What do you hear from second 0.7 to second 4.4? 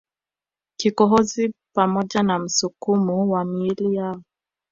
kikohozi pamoja na msukumo wa miili yao